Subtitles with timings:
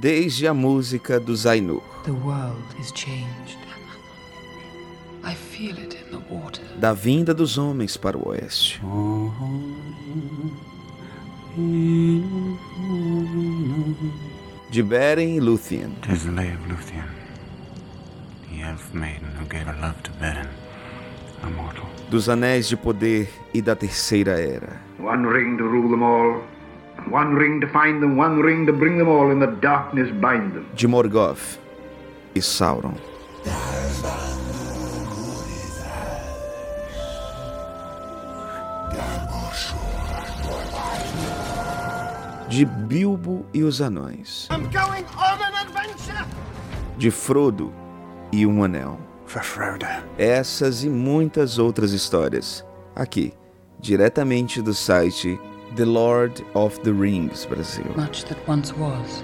[0.00, 1.82] desde a música dos Ainur.
[2.04, 3.58] The world is changed.
[5.22, 6.62] I feel it in the water.
[6.78, 8.80] Da vinda dos homens para o oeste.
[14.70, 15.90] De Beren e Lúthien.
[16.00, 17.04] Tis the lay of Luthien,
[18.48, 20.48] the elf maiden who gave her love to Beren,
[21.42, 21.84] a mortal.
[22.08, 24.80] Dos anéis de poder e da terceira era.
[24.98, 26.42] One ring to rule them all,
[30.74, 31.58] De Morgoth
[32.34, 32.94] e Sauron.
[42.48, 44.48] De Bilbo e os Anões.
[46.96, 47.72] De Frodo
[48.32, 48.98] e um Anel.
[49.24, 49.86] For Frodo.
[50.18, 52.64] Essas e muitas outras histórias.
[52.94, 53.32] Aqui,
[53.80, 55.40] diretamente do site
[55.76, 57.86] The Lord of the Rings Brasil.
[57.96, 59.22] Much that once was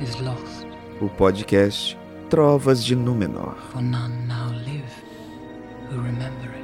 [0.00, 0.66] is lost,
[1.00, 1.96] O podcast
[2.28, 3.54] Trovas de Númenor.
[3.72, 4.92] for none now live
[5.90, 6.62] who remember it.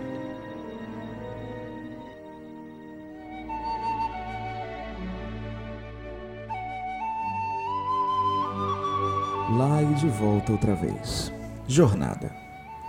[9.57, 11.33] Lá e de volta outra vez.
[11.67, 12.31] Jornada.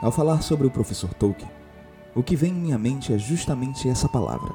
[0.02, 1.49] Ao falar sobre o professor Tolkien,
[2.15, 4.53] o que vem em minha mente é justamente essa palavra.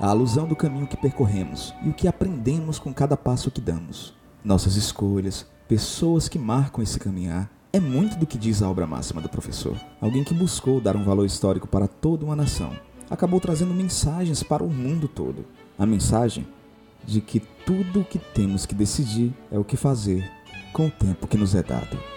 [0.00, 4.12] A alusão do caminho que percorremos e o que aprendemos com cada passo que damos.
[4.44, 9.20] Nossas escolhas, pessoas que marcam esse caminhar, é muito do que diz a obra máxima
[9.20, 9.76] do professor.
[10.00, 12.72] Alguém que buscou dar um valor histórico para toda uma nação.
[13.08, 15.46] Acabou trazendo mensagens para o mundo todo.
[15.78, 16.46] A mensagem
[17.04, 20.28] de que tudo o que temos que decidir é o que fazer
[20.72, 22.13] com o tempo que nos é dado.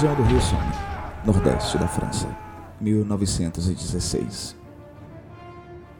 [0.00, 0.72] Região do Rio Somme,
[1.26, 2.26] nordeste da França,
[2.80, 4.56] 1916.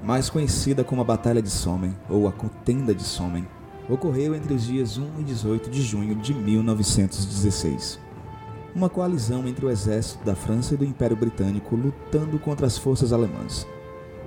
[0.03, 3.47] Mais conhecida como a Batalha de Somme ou a Contenda de Somme,
[3.91, 8.01] ocorreu entre os dias 1 e 18 de junho de 1916.
[8.75, 13.13] Uma coalizão entre o exército da França e do Império Britânico lutando contra as forças
[13.13, 13.67] alemãs.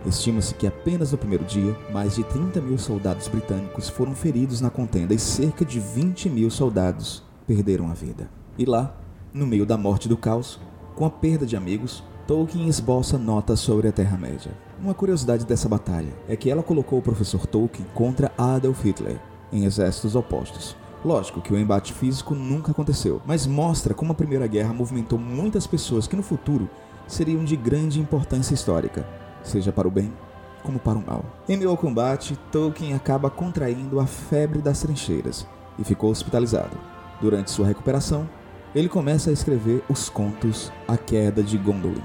[0.05, 4.69] Estima-se que apenas no primeiro dia, mais de 30 mil soldados britânicos foram feridos na
[4.69, 8.29] contenda e cerca de 20 mil soldados perderam a vida.
[8.55, 8.95] E lá,
[9.33, 10.59] no meio da morte do caos,
[10.95, 14.51] com a perda de amigos, Tolkien esboça notas sobre a Terra-média.
[14.79, 19.19] Uma curiosidade dessa batalha é que ela colocou o professor Tolkien contra Adolf Hitler,
[19.51, 20.75] em exércitos opostos.
[21.03, 25.67] Lógico que o embate físico nunca aconteceu, mas mostra como a Primeira Guerra movimentou muitas
[25.67, 26.69] pessoas que no futuro
[27.07, 29.05] seriam de grande importância histórica,
[29.41, 30.13] seja para o bem
[30.61, 31.25] como para o mal.
[31.49, 35.45] Em meio ao combate, Tolkien acaba contraindo a febre das trincheiras
[35.77, 36.77] e ficou hospitalizado.
[37.19, 38.29] Durante sua recuperação,
[38.75, 42.01] ele começa a escrever os contos A Queda de Gondolin.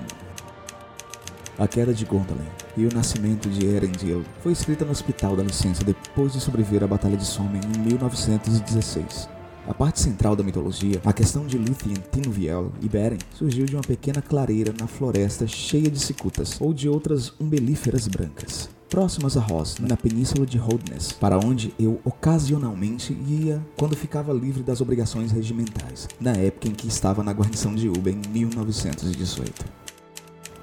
[1.59, 2.47] A Queda de Gondolin
[2.77, 6.87] e o Nascimento de Erendil foi escrita no Hospital da Licença depois de sobreviver à
[6.87, 9.29] Batalha de Somme em 1916.
[9.67, 13.83] A parte central da mitologia, a questão de Lúthien, Tinuviel e Beren, surgiu de uma
[13.83, 19.77] pequena clareira na floresta cheia de cicutas ou de outras umbelíferas brancas próximas a Ross,
[19.79, 26.09] na península de Holdness, para onde eu ocasionalmente ia quando ficava livre das obrigações regimentais,
[26.21, 29.65] na época em que estava na guarnição de Uba em 1918.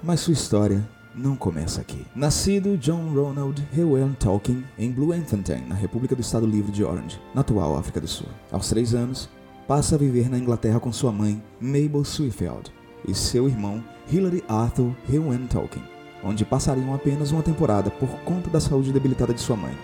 [0.04, 2.06] Mas sua história não começa aqui.
[2.16, 7.42] Nascido John Ronald Llewellyn Tolkien em Bloemfontein, na República do Estado Livre de Orange, na
[7.42, 8.28] atual África do Sul.
[8.52, 9.30] Aos três anos,
[9.68, 12.72] passa a viver na Inglaterra com sua mãe, Mabel Swifeld,
[13.08, 15.95] e seu irmão, Hilary Arthur Llewellyn Tolkien
[16.26, 19.78] onde passariam apenas uma temporada por conta da saúde debilitada de sua mãe.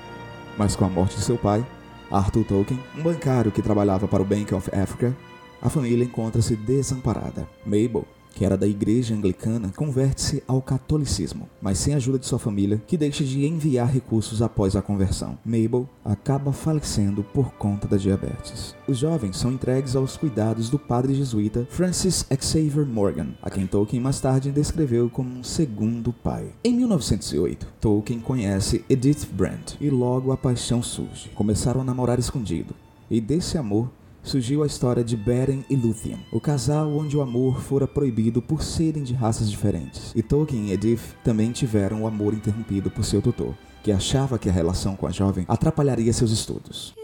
[0.57, 1.66] Mas com a morte de seu pai,
[2.12, 5.16] Arthur Tolkien, um bancário que trabalhava para o Bank of Africa,
[5.62, 7.48] a família encontra-se desamparada.
[7.63, 12.39] Mabel, que era da igreja anglicana, converte-se ao catolicismo, mas sem a ajuda de sua
[12.39, 15.38] família, que deixa de enviar recursos após a conversão.
[15.45, 18.75] Mabel acaba falecendo por conta da diabetes.
[18.88, 24.01] Os jovens são entregues aos cuidados do padre jesuíta Francis Xavier Morgan, a quem Tolkien
[24.01, 26.48] mais tarde descreveu como um segundo pai.
[26.63, 31.30] Em 1908, Tolkien conhece Edith Brandt e logo a paixão surge.
[31.36, 32.74] Começaram a namorar escondido,
[33.10, 33.89] e desse amor
[34.23, 38.63] surgiu a história de Beren e Lúthien, o casal onde o amor fora proibido por
[38.63, 40.12] serem de raças diferentes.
[40.15, 44.50] E Tolkien e Edith também tiveram o amor interrompido por seu tutor, que achava que
[44.50, 47.00] a relação com a jovem atrapalharia seus estudos.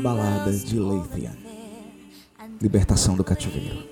[0.00, 1.36] Balada de Leithian
[2.62, 3.82] Libertação do cativeiro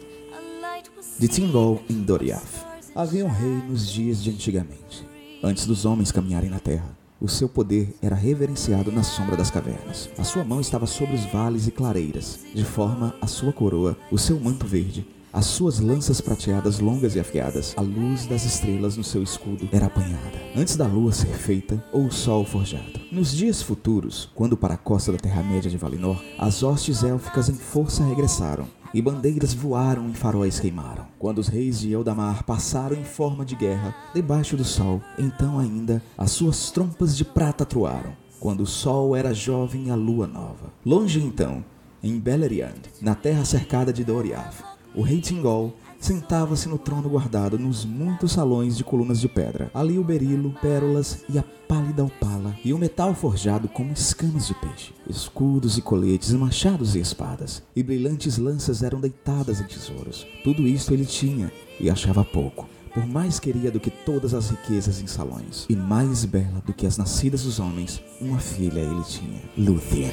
[1.19, 5.05] De Tingol em Doriath Havia um rei nos dias de antigamente,
[5.43, 6.97] antes dos homens caminharem na terra.
[7.21, 10.09] O seu poder era reverenciado na sombra das cavernas.
[10.17, 14.19] A sua mão estava sobre os vales e clareiras, de forma a sua coroa, o
[14.19, 19.05] seu manto verde, as suas lanças prateadas longas e afiadas, a luz das estrelas no
[19.05, 22.98] seu escudo era apanhada, antes da lua ser feita ou o sol forjado.
[23.11, 27.55] Nos dias futuros, quando para a costa da Terra-média de Valinor, as hostes élficas em
[27.55, 31.07] força regressaram, e bandeiras voaram e faróis queimaram.
[31.19, 36.03] Quando os reis de Eldamar passaram em forma de guerra, debaixo do sol, então ainda
[36.19, 40.71] as suas trompas de prata troaram, quando o sol era jovem e a lua nova.
[40.85, 41.65] Longe então,
[42.03, 44.63] em Beleriand, na terra cercada de Doriath,
[44.99, 49.71] o rei Tingol sentava-se no trono guardado nos muitos salões de colunas de pedra.
[49.73, 54.55] Ali o berilo, pérolas e a pálida opala, e o metal forjado como escamas de
[54.55, 54.93] peixe.
[55.09, 60.27] Escudos e coletes, machados e espadas, e brilhantes lanças eram deitadas em tesouros.
[60.43, 62.69] Tudo isto ele tinha e achava pouco.
[62.93, 66.87] Por mais queria do que todas as riquezas em salões, e mais bela do que
[66.87, 70.11] as nascidas dos homens, uma filha ele tinha, Lúthien.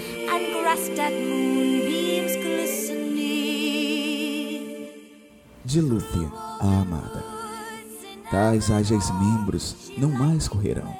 [5.66, 7.24] De Lúthia, a amada.
[8.30, 10.96] Tais ágeis membros não mais correrão.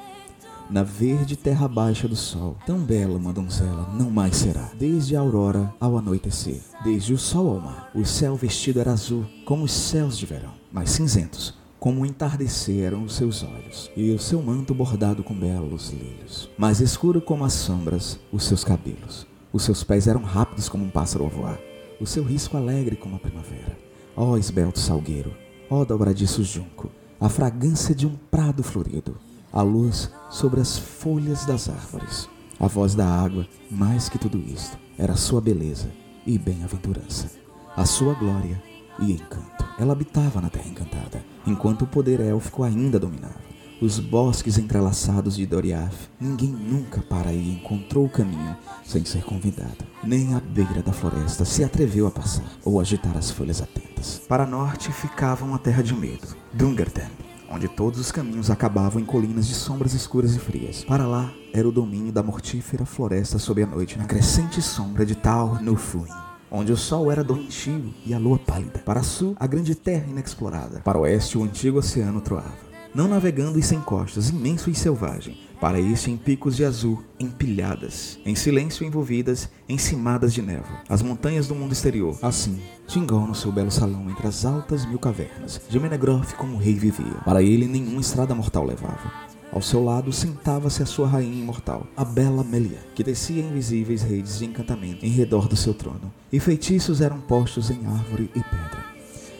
[0.68, 4.72] Na verde terra baixa do sol, tão bela uma donzela não mais será.
[4.76, 9.24] Desde a aurora ao anoitecer, desde o sol ao mar, o céu vestido era azul,
[9.44, 14.10] como os céus de verão, mas cinzentos, como o entardecer eram os seus olhos, e
[14.10, 16.50] o seu manto bordado com belos lírios.
[16.58, 19.28] Mais escuro como as sombras, os seus cabelos.
[19.52, 21.60] Os seus pés eram rápidos como um pássaro a voar,
[22.00, 23.85] o seu risco alegre como a primavera.
[24.16, 25.36] Ó esbelto salgueiro,
[25.68, 26.90] ó dobradiço junco,
[27.20, 29.18] a fragrância de um prado florido,
[29.52, 32.28] a luz sobre as folhas das árvores,
[32.58, 35.90] a voz da água, mais que tudo isto, era sua beleza
[36.26, 37.30] e bem-aventurança,
[37.76, 38.62] a sua glória
[38.98, 39.66] e encanto.
[39.78, 45.46] Ela habitava na Terra Encantada, enquanto o poder élfico ainda dominava os bosques entrelaçados de
[45.46, 46.10] Doriath.
[46.20, 49.84] Ninguém nunca para aí encontrou o caminho sem ser convidado.
[50.02, 54.20] Nem à beira da floresta se atreveu a passar ou agitar as folhas atentas.
[54.28, 57.10] Para norte ficava uma terra de medo, Dungerden,
[57.50, 60.84] onde todos os caminhos acabavam em colinas de sombras escuras e frias.
[60.84, 65.14] Para lá era o domínio da mortífera floresta sob a noite, na crescente sombra de
[65.14, 66.06] Tal Nufuin
[66.48, 68.78] onde o sol era doentio e a lua pálida.
[68.78, 70.80] Para sul, a grande terra inexplorada.
[70.80, 72.65] Para oeste, o antigo oceano troava
[72.96, 78.18] não navegando e sem costas, imenso e selvagem, para este em picos de azul, empilhadas,
[78.24, 82.18] em silêncio envolvidas, encimadas de névoa, as montanhas do mundo exterior.
[82.22, 82.58] Assim,
[82.88, 87.20] Tingol no seu belo salão entre as altas mil cavernas, de Menegroth como rei vivia.
[87.22, 89.12] Para ele nenhuma estrada mortal levava.
[89.52, 94.38] Ao seu lado sentava-se a sua rainha imortal, a bela Melia, que tecia invisíveis redes
[94.38, 98.86] de encantamento em redor do seu trono, e feitiços eram postos em árvore e pedra.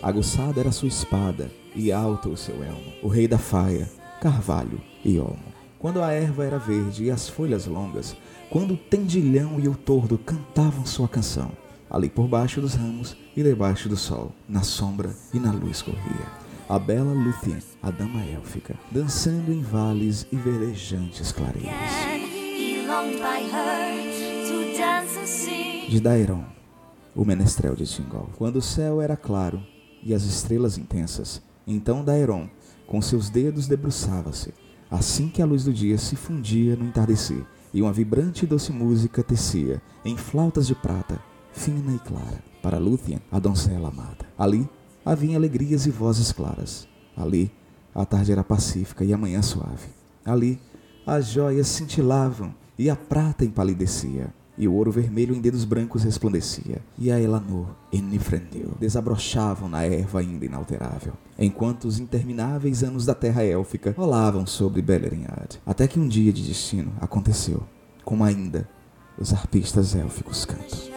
[0.02, 3.88] Aguçada era sua espada, e alto o seu elmo, o rei da faia,
[4.20, 5.54] carvalho e olmo.
[5.78, 8.16] Quando a erva era verde e as folhas longas,
[8.50, 11.52] quando o tendilhão e o tordo cantavam sua canção,
[11.90, 16.46] ali por baixo dos ramos e debaixo do sol, na sombra e na luz corria.
[16.68, 21.72] A bela Lúthien, a dama élfica, dançando em vales e verdejantes clareiras.
[25.88, 26.44] De Daeron,
[27.14, 28.30] o menestrel de Tingol.
[28.36, 29.62] Quando o céu era claro
[30.02, 32.48] e as estrelas intensas, então Daeron,
[32.86, 34.54] com seus dedos, debruçava-se,
[34.90, 37.44] assim que a luz do dia se fundia no entardecer,
[37.74, 41.18] e uma vibrante e doce música tecia, em flautas de prata,
[41.52, 44.26] fina e clara, para Lúthien, a donzela amada.
[44.38, 44.68] Ali
[45.04, 46.88] havia alegrias e vozes claras.
[47.16, 47.50] Ali
[47.94, 49.88] a tarde era pacífica e a manhã suave.
[50.24, 50.60] Ali
[51.06, 56.80] as joias cintilavam e a prata empalidecia e o ouro vermelho em dedos brancos resplandecia,
[56.98, 63.14] e a Elanor e Nifrendil desabrochavam na erva ainda inalterável, enquanto os intermináveis anos da
[63.14, 67.62] terra élfica rolavam sobre Beleriand, até que um dia de destino aconteceu,
[68.04, 68.68] como ainda
[69.18, 70.96] os arpistas élficos cantam.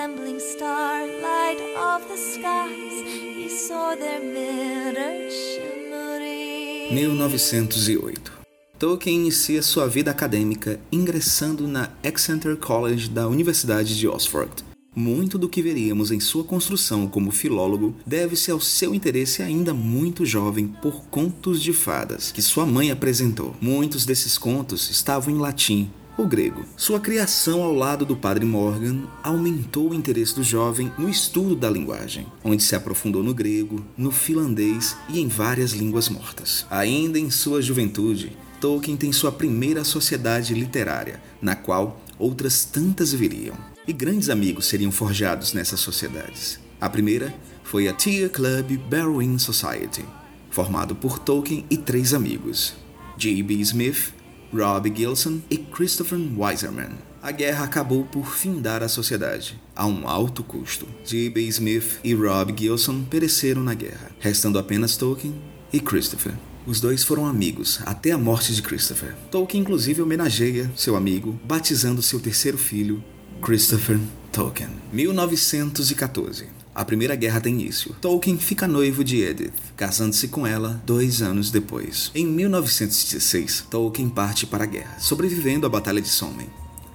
[0.00, 6.94] trembling starlight of the skies, he saw their mirrors shimmering.
[6.94, 8.39] 1908
[8.80, 14.64] Tolkien inicia sua vida acadêmica ingressando na Exeter College da Universidade de Oxford.
[14.96, 20.24] Muito do que veríamos em sua construção como filólogo deve-se ao seu interesse ainda muito
[20.24, 23.54] jovem por contos de fadas que sua mãe apresentou.
[23.60, 26.64] Muitos desses contos estavam em latim o grego.
[26.74, 31.68] Sua criação ao lado do padre Morgan aumentou o interesse do jovem no estudo da
[31.68, 36.64] linguagem, onde se aprofundou no grego, no finlandês e em várias línguas mortas.
[36.70, 43.56] Ainda em sua juventude, Tolkien tem sua primeira sociedade literária, na qual outras tantas viriam.
[43.88, 46.60] E grandes amigos seriam forjados nessas sociedades.
[46.78, 50.04] A primeira foi a Tia Club Barrowing Society,
[50.50, 52.74] formado por Tolkien e três amigos,
[53.16, 53.54] J.B.
[53.54, 54.12] Smith,
[54.52, 56.90] Rob Gilson e Christopher Wiserman.
[57.22, 60.86] A guerra acabou por findar a sociedade, a um alto custo.
[61.06, 61.42] J.B.
[61.42, 65.34] Smith e Rob Gilson pereceram na guerra, restando apenas Tolkien
[65.72, 66.34] e Christopher.
[66.66, 69.14] Os dois foram amigos até a morte de Christopher.
[69.30, 73.02] Tolkien inclusive homenageia seu amigo, batizando seu terceiro filho,
[73.42, 73.98] Christopher
[74.30, 74.68] Tolkien.
[74.92, 76.46] 1914.
[76.74, 77.94] A Primeira Guerra tem início.
[78.00, 82.10] Tolkien fica noivo de Edith, casando-se com ela dois anos depois.
[82.14, 86.48] Em 1916, Tolkien parte para a guerra, sobrevivendo à Batalha de Somme.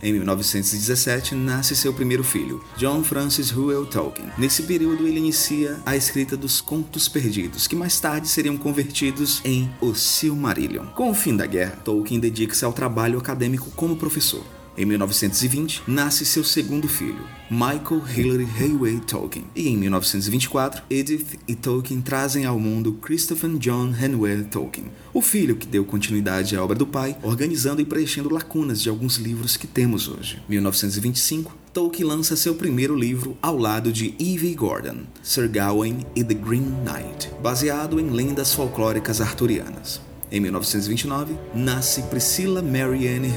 [0.05, 4.29] Em 1917, nasce seu primeiro filho, John Francis Ruel Tolkien.
[4.37, 9.67] Nesse período, ele inicia a escrita dos Contos Perdidos, que mais tarde seriam convertidos em
[9.81, 10.85] O Silmarillion.
[10.93, 14.45] Com o fim da guerra, Tolkien dedica-se ao trabalho acadêmico como professor.
[14.77, 19.45] Em 1920, nasce seu segundo filho, Michael Hilary Hayway Tolkien.
[19.55, 25.55] E em 1924, Edith e Tolkien trazem ao mundo Christopher John Henry Tolkien, o filho
[25.55, 29.65] que deu continuidade à obra do pai, organizando e preenchendo lacunas de alguns livros que
[29.65, 30.43] temos hoje.
[30.49, 36.33] 1925, Tolkien lança seu primeiro livro ao lado de Evie Gordon, Sir Gawain e The
[36.33, 40.01] Green Knight, baseado em lendas folclóricas arturianas.
[40.29, 43.31] Em 1929, nasce Priscilla Mary Anne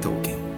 [0.00, 0.53] Tolkien.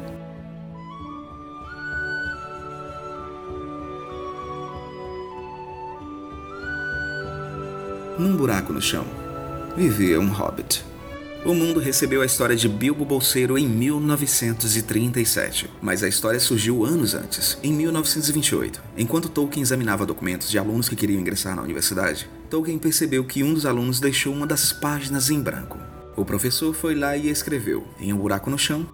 [8.19, 9.05] Num buraco no chão,
[9.77, 10.85] vivia um hobbit.
[11.45, 17.15] O mundo recebeu a história de Bilbo Bolseiro em 1937, mas a história surgiu anos
[17.15, 18.83] antes, em 1928.
[18.97, 23.55] Enquanto Tolkien examinava documentos de alunos que queriam ingressar na universidade, Tolkien percebeu que um
[23.55, 25.79] dos alunos deixou uma das páginas em branco.
[26.17, 28.87] O professor foi lá e escreveu, em um buraco no chão,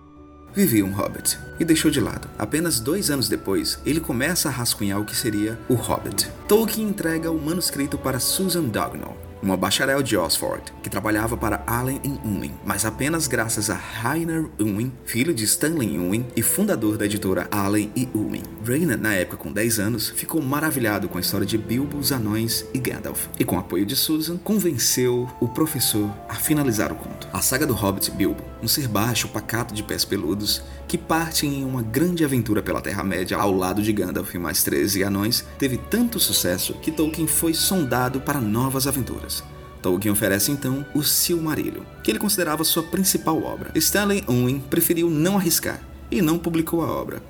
[0.55, 2.29] vivia um hobbit e deixou de lado.
[2.39, 6.29] Apenas dois anos depois, ele começa a rascunhar o que seria o Hobbit.
[6.49, 12.01] Tolkien entrega o manuscrito para Susan Dognall, uma bacharel de Oxford, que trabalhava para Allen
[12.25, 17.49] Unwin, mas apenas graças a Rainer Unwin, filho de Stanley Unwin e fundador da editora
[17.51, 18.43] Allen e Unwin.
[18.65, 22.65] Rainer, na época com 10 anos, ficou maravilhado com a história de Bilbo, os anões
[22.73, 27.29] e Gandalf, e com o apoio de Susan, convenceu o professor a finalizar o conto.
[27.33, 31.65] A saga do Hobbit Bilbo, um ser baixo, pacato de pés peludos, que parte em
[31.65, 36.21] uma grande aventura pela Terra-média ao lado de Gandalf e mais 13 anões, teve tanto
[36.21, 39.43] sucesso que Tolkien foi sondado para novas aventuras.
[39.83, 43.73] Tolkien oferece então o Silmarillion, que ele considerava sua principal obra.
[43.75, 47.21] Stanley Unwin preferiu não arriscar e não publicou a obra.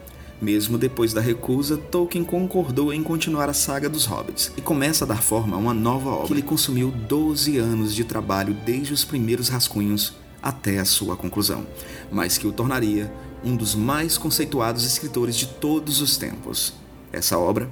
[0.41, 5.09] Mesmo depois da recusa, Tolkien concordou em continuar a saga dos Hobbits e começa a
[5.09, 9.05] dar forma a uma nova obra que lhe consumiu 12 anos de trabalho desde os
[9.05, 11.67] primeiros rascunhos até a sua conclusão,
[12.11, 13.13] mas que o tornaria
[13.45, 16.75] um dos mais conceituados escritores de todos os tempos.
[17.13, 17.69] Essa obra,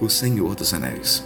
[0.00, 1.22] O Senhor dos Anéis.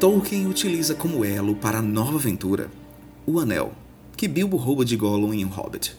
[0.00, 2.68] Tolkien utiliza como elo para a nova aventura
[3.26, 3.72] o anel
[4.16, 5.96] que Bilbo rouba de Gollum em O Hobbit.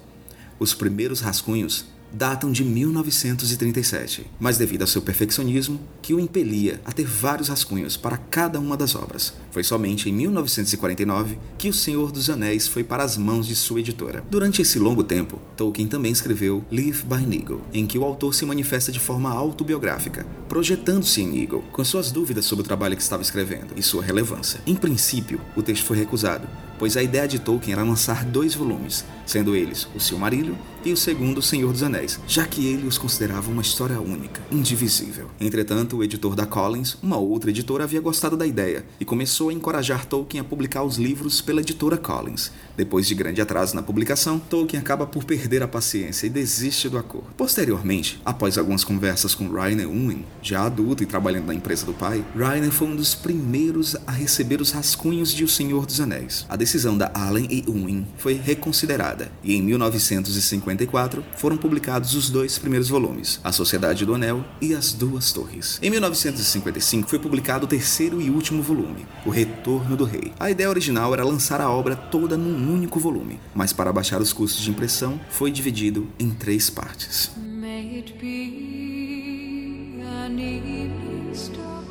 [0.59, 6.91] Os primeiros rascunhos datam de 1937, mas devido ao seu perfeccionismo, que o impelia a
[6.91, 9.33] ter vários rascunhos para cada uma das obras.
[9.49, 13.79] Foi somente em 1949 que O Senhor dos Anéis foi para as mãos de sua
[13.79, 14.23] editora.
[14.29, 18.45] Durante esse longo tempo, Tolkien também escreveu Live by Nigel, em que o autor se
[18.45, 23.23] manifesta de forma autobiográfica, projetando-se em Nigel, com suas dúvidas sobre o trabalho que estava
[23.23, 24.61] escrevendo e sua relevância.
[24.67, 26.47] Em princípio, o texto foi recusado,
[26.77, 30.97] pois a ideia de Tolkien era lançar dois volumes, sendo eles O Silmarillion e o
[30.97, 35.29] segundo O Senhor dos Anéis, já que ele os considerava uma história única, indivisível.
[35.39, 39.53] Entretanto, o editor da Collins, uma outra editora, havia gostado da ideia e começou a
[39.53, 42.51] encorajar Tolkien a publicar os livros pela editora Collins.
[42.75, 46.97] Depois de grande atraso na publicação, Tolkien acaba por perder a paciência e desiste do
[46.97, 47.29] acordo.
[47.37, 52.23] Posteriormente, após algumas conversas com Rainer Unwin, já adulto e trabalhando na empresa do pai,
[52.35, 56.45] Rainer foi um dos primeiros a receber os rascunhos de O Senhor dos Anéis.
[56.49, 62.57] A decisão da Allen e Unwin foi reconsiderada e em 1954 foram publicados os dois
[62.57, 65.79] primeiros volumes, A Sociedade do Anel e As Duas Torres.
[65.85, 70.33] Em 1955 foi publicado o terceiro e último volume, O Retorno do Rei.
[70.39, 74.33] A ideia original era lançar a obra toda num único volume, mas para baixar os
[74.33, 77.31] custos de impressão foi dividido em três partes.
[77.37, 81.83] May it be an evening star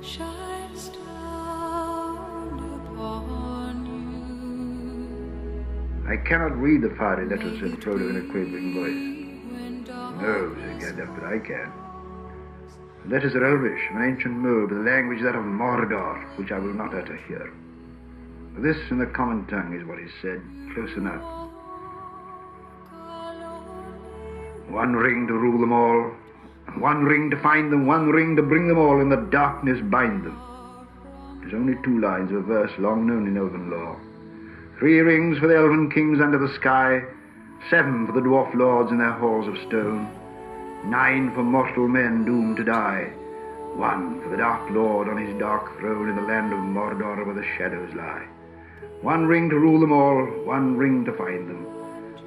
[0.00, 4.00] shines down upon you
[6.10, 9.18] I cannot read the fiery letters, said Frodo in a quavering voice.
[10.80, 11.87] said Gandalf, but I can.
[13.04, 16.74] The letters are Elvish, an ancient mode, the language that of Mordor, which I will
[16.74, 17.52] not utter here.
[18.58, 20.42] This in the common tongue is what is said,
[20.74, 21.22] close enough.
[24.68, 26.12] One ring to rule them all,
[26.76, 30.24] one ring to find them, one ring to bring them all, in the darkness bind
[30.24, 30.38] them.
[31.40, 33.98] There's only two lines of verse long known in elven lore.
[34.78, 37.02] Three rings for the elven kings under the sky,
[37.70, 40.10] seven for the dwarf lords in their halls of stone,
[40.84, 43.12] nine for mortal men doomed to die,
[43.74, 47.34] one for the Dark Lord on his dark throne in the land of Mordor where
[47.34, 48.26] the shadows lie.
[49.02, 51.64] One ring to rule them all, one ring to find them,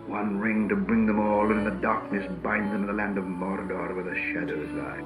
[0.08, 3.18] one ring to bring them all, and in the darkness bind them in the land
[3.18, 5.02] of Mordor where the shadows lie.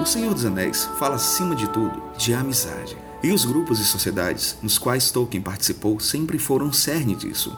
[0.00, 3.03] O Senhor dos Anéis fala acima de tudo de amizade.
[3.24, 7.56] E os grupos e sociedades nos quais Tolkien participou sempre foram cerne disso.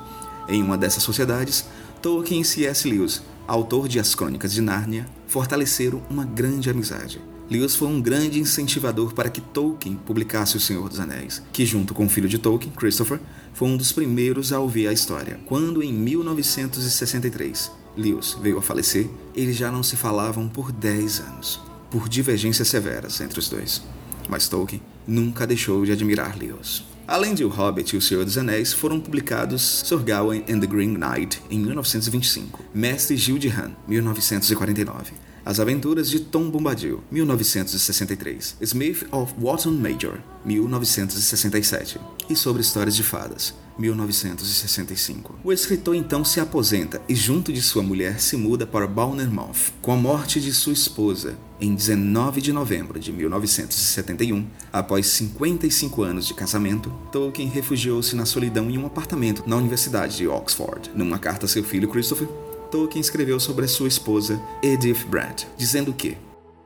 [0.48, 1.64] Em uma dessas sociedades,
[2.00, 2.88] Tolkien e C.S.
[2.88, 7.20] Lewis, autor de As Crônicas de Nárnia, fortaleceram uma grande amizade.
[7.50, 11.94] Lewis foi um grande incentivador para que Tolkien publicasse O Senhor dos Anéis, que junto
[11.94, 13.18] com o filho de Tolkien, Christopher,
[13.52, 15.40] foi um dos primeiros a ouvir a história.
[15.46, 21.60] Quando em 1963 Lewis veio a falecer, eles já não se falavam por 10 anos,
[21.90, 23.82] por divergências severas entre os dois.
[24.28, 26.84] Mas Tolkien nunca deixou de admirar Lewis.
[27.08, 30.66] Além de O Hobbit e O Senhor dos Anéis, foram publicados Sir Gawain and the
[30.66, 35.12] Green Knight, em 1925, Mestre Gil de Han, 1949,
[35.44, 43.04] As Aventuras de Tom Bombadil, 1963, Smith of Wotton Major, 1967, e Sobre Histórias de
[43.04, 45.38] Fadas, 1965.
[45.44, 49.72] O escritor então se aposenta e, junto de sua mulher, se muda para Balnermoth.
[49.80, 56.26] Com a morte de sua esposa, em 19 de novembro de 1971, após 55 anos
[56.26, 60.90] de casamento, Tolkien refugiou-se na solidão em um apartamento na Universidade de Oxford.
[60.94, 62.28] Numa carta a seu filho Christopher,
[62.70, 66.16] Tolkien escreveu sobre a sua esposa Edith Bratt, dizendo que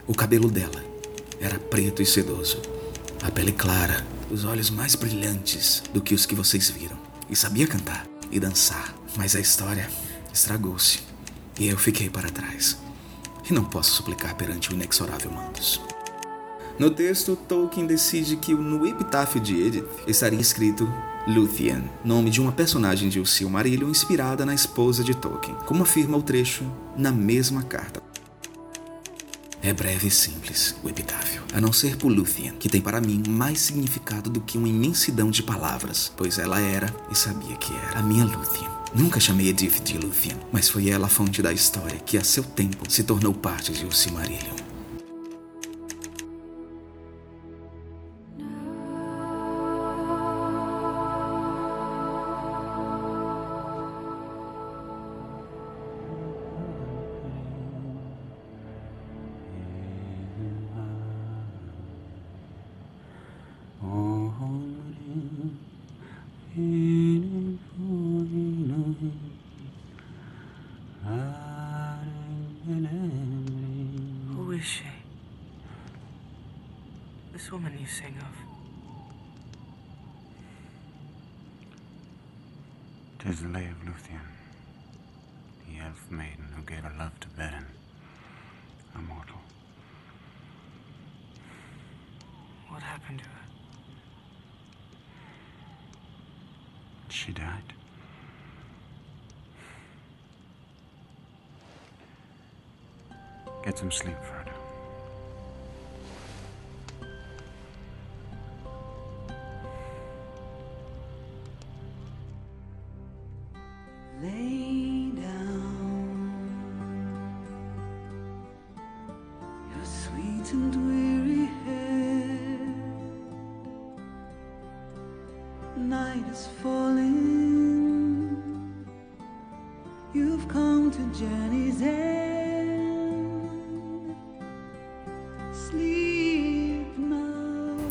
[0.07, 0.85] o cabelo dela
[1.41, 2.61] era preto e sedoso,
[3.23, 6.99] a pele clara, os olhos mais brilhantes do que os que vocês viram,
[7.29, 9.89] e sabia cantar e dançar, mas a história
[10.33, 11.01] estragou-se
[11.59, 12.90] e eu fiquei para trás.
[13.51, 15.83] E não posso suplicar perante o inexorável Mandos.
[16.79, 20.89] No texto, Tolkien decide que no epitáfio de Edith estaria escrito
[21.27, 26.17] Luthien, nome de uma personagem de O Silmarillion inspirada na esposa de Tolkien, como afirma
[26.17, 26.65] o trecho
[26.97, 28.01] na mesma carta.
[29.63, 33.23] É breve e simples o epitáfio, a não ser por Luthien, que tem para mim
[33.29, 37.99] mais significado do que uma imensidão de palavras, pois ela era e sabia que era
[37.99, 38.71] a minha Luthien.
[38.95, 42.43] Nunca chamei Edith de Luthien, mas foi ela a fonte da história que a seu
[42.43, 44.60] tempo se tornou parte de O Silmarillion.
[83.21, 84.19] Tis the lay of Luthien,
[85.69, 87.67] the elf maiden who gave her love to Beren,
[88.95, 89.37] a mortal.
[92.69, 93.31] What happened to her?
[97.11, 97.75] She died.
[103.63, 104.17] Get some sleep.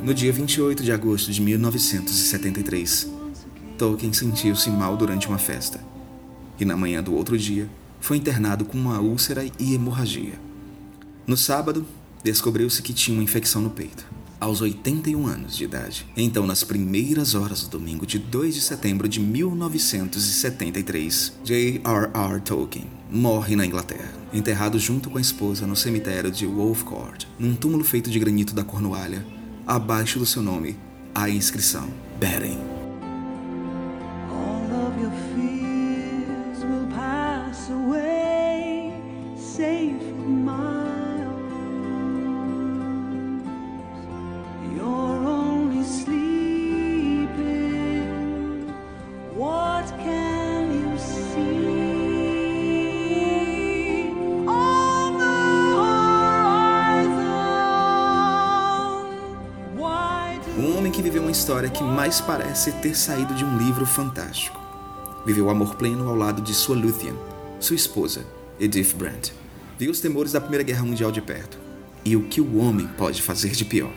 [0.01, 3.09] No dia 28 de agosto de 1973,
[3.77, 5.83] Tolkien sentiu-se mal durante uma festa
[6.57, 10.39] e, na manhã do outro dia, foi internado com uma úlcera e hemorragia.
[11.27, 11.85] No sábado,
[12.23, 14.05] descobriu-se que tinha uma infecção no peito.
[14.39, 19.09] Aos 81 anos de idade, então nas primeiras horas do domingo de 2 de setembro
[19.09, 22.39] de 1973, J.R.R.
[22.39, 27.83] Tolkien morre na Inglaterra, enterrado junto com a esposa no cemitério de Wolfcourt, num túmulo
[27.83, 29.25] feito de granito da Cornualha.
[29.69, 30.79] Abaixo do seu nome,
[31.13, 32.78] a inscrição Beren.
[61.49, 64.61] História que mais parece ter saído de um livro fantástico.
[65.25, 67.15] Viveu o amor pleno ao lado de sua Luthien,
[67.59, 68.23] sua esposa,
[68.59, 69.33] Edith Brandt.
[69.75, 71.57] Viu os temores da Primeira Guerra Mundial de perto.
[72.05, 73.91] E o que o homem pode fazer de pior.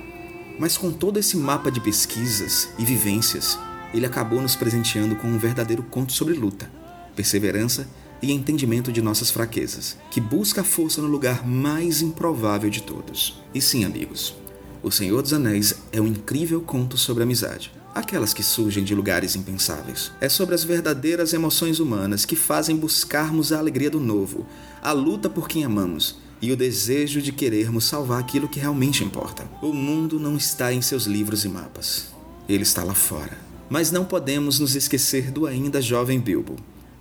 [0.58, 3.58] Mas com todo esse mapa de pesquisas e vivências,
[3.92, 6.70] ele acabou nos presenteando com um verdadeiro conto sobre luta,
[7.14, 7.86] perseverança
[8.22, 13.42] e entendimento de nossas fraquezas, que busca a força no lugar mais improvável de todos.
[13.52, 14.34] E sim, amigos,
[14.82, 17.72] o Senhor dos Anéis é um incrível conto sobre amizade.
[17.94, 20.10] Aquelas que surgem de lugares impensáveis.
[20.20, 24.44] É sobre as verdadeiras emoções humanas que fazem buscarmos a alegria do novo,
[24.82, 29.48] a luta por quem amamos e o desejo de querermos salvar aquilo que realmente importa.
[29.62, 32.08] O mundo não está em seus livros e mapas.
[32.48, 33.38] Ele está lá fora.
[33.70, 36.56] Mas não podemos nos esquecer do ainda jovem Bilbo,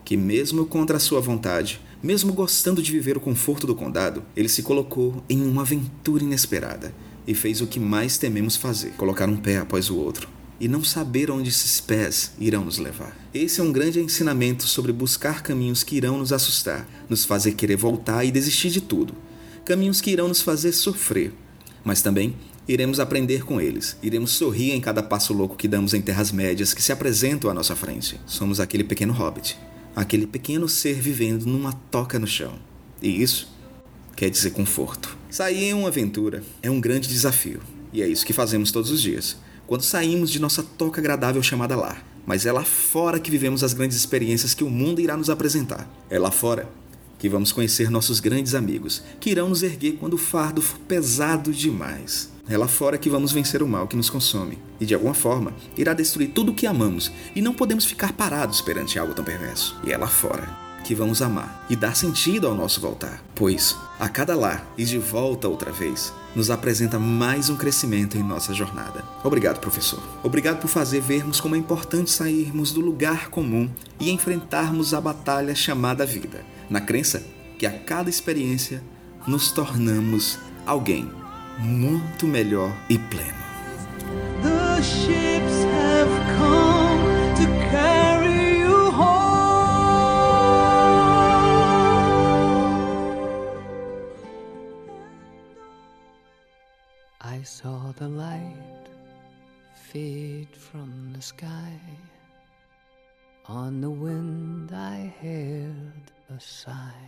[0.05, 4.47] que, mesmo contra a sua vontade, mesmo gostando de viver o conforto do condado, ele
[4.47, 6.93] se colocou em uma aventura inesperada
[7.27, 10.27] e fez o que mais tememos fazer: colocar um pé após o outro
[10.61, 13.17] e não saber onde esses pés irão nos levar.
[13.33, 17.77] Esse é um grande ensinamento sobre buscar caminhos que irão nos assustar, nos fazer querer
[17.77, 19.15] voltar e desistir de tudo.
[19.65, 21.33] Caminhos que irão nos fazer sofrer,
[21.83, 22.35] mas também
[22.67, 23.97] iremos aprender com eles.
[24.03, 27.55] Iremos sorrir em cada passo louco que damos em terras médias que se apresentam à
[27.55, 28.21] nossa frente.
[28.27, 29.57] Somos aquele pequeno hobbit,
[29.95, 32.59] aquele pequeno ser vivendo numa toca no chão.
[33.01, 33.51] E isso
[34.21, 35.17] quer dizer conforto.
[35.31, 37.59] Sair em uma aventura é um grande desafio,
[37.91, 39.35] e é isso que fazemos todos os dias.
[39.65, 43.73] Quando saímos de nossa toca agradável chamada lar, mas é lá fora que vivemos as
[43.73, 45.89] grandes experiências que o mundo irá nos apresentar.
[46.07, 46.69] É lá fora
[47.17, 51.51] que vamos conhecer nossos grandes amigos, que irão nos erguer quando o fardo for pesado
[51.51, 52.29] demais.
[52.47, 55.51] É lá fora que vamos vencer o mal que nos consome e, de alguma forma,
[55.75, 59.75] irá destruir tudo o que amamos e não podemos ficar parados perante algo tão perverso.
[59.83, 64.09] E é lá fora que vamos amar e dar sentido ao nosso voltar, pois a
[64.09, 69.03] cada lá e de volta outra vez nos apresenta mais um crescimento em nossa jornada.
[69.23, 70.01] Obrigado, professor.
[70.23, 75.53] Obrigado por fazer vermos como é importante sairmos do lugar comum e enfrentarmos a batalha
[75.53, 77.23] chamada vida, na crença
[77.57, 78.81] que a cada experiência
[79.27, 81.09] nos tornamos alguém
[81.59, 83.41] muito melhor e pleno.
[84.41, 87.69] The ships have come to
[97.31, 98.89] I saw the light
[99.73, 101.79] fade from the sky.
[103.47, 107.07] On the wind, I heard a sigh.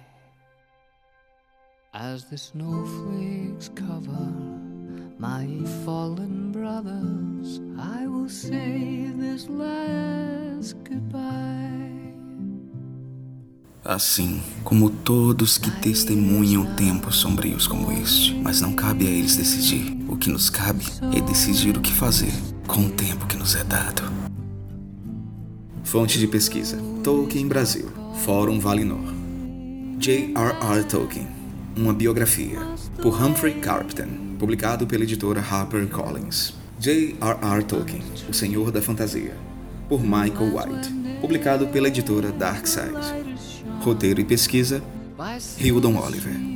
[1.94, 4.32] As the snowflakes cover
[5.20, 5.46] my
[5.84, 11.84] fallen brothers, I will say this last goodbye.
[13.84, 19.93] Assim como todos que testemunham tempos sombrios como este, mas não cabe a eles decidir.
[20.14, 22.32] O que nos cabe é decidir o que fazer
[22.68, 24.04] com o tempo que nos é dado.
[25.84, 27.90] Fonte de pesquisa: Tolkien Brasil,
[28.24, 29.12] Fórum Valinor.
[29.98, 30.84] J.R.R.
[30.84, 31.28] Tolkien,
[31.76, 32.60] uma biografia,
[33.02, 36.54] por Humphrey Carpenter, publicado pela editora HarperCollins.
[36.80, 37.64] J.R.R.
[37.64, 39.36] Tolkien, O Senhor da Fantasia,
[39.90, 43.34] por Michael White, publicado pela editora Darkside.
[43.82, 44.84] Roteiro e pesquisa,
[45.60, 46.53] Hildon Oliver.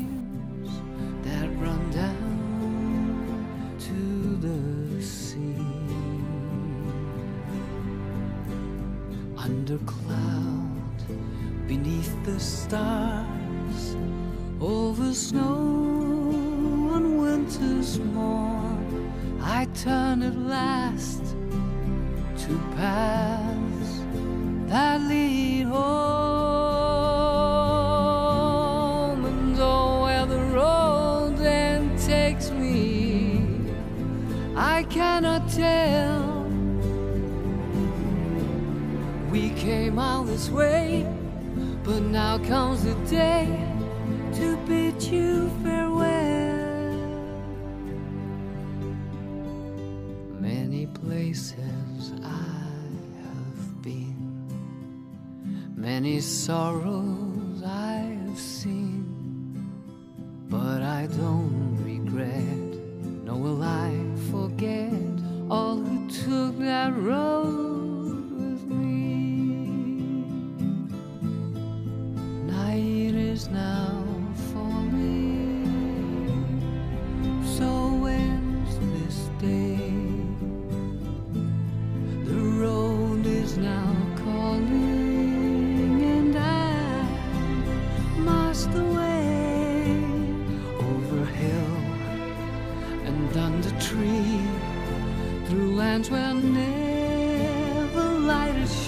[56.21, 57.16] sorrow.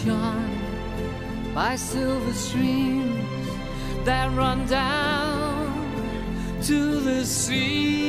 [0.04, 3.48] Shone, by silver streams
[4.06, 5.68] that run down
[6.64, 8.04] to the sea.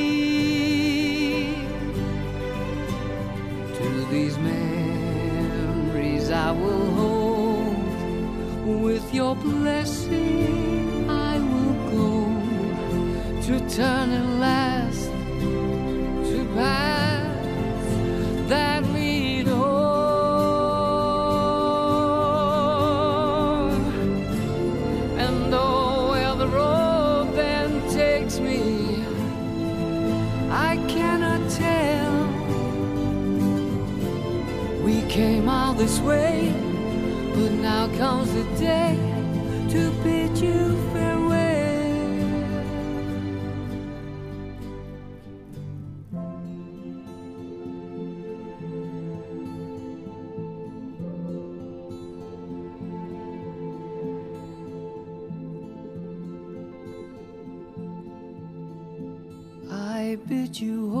[3.77, 7.77] To these memories I will hold.
[8.83, 12.11] With your blessing, I will go
[13.45, 15.09] to turn at last
[16.29, 16.90] to paths
[35.81, 36.53] this way,
[37.33, 38.95] but now comes the day
[39.67, 41.31] to bid you farewell.
[59.71, 61.00] I bid you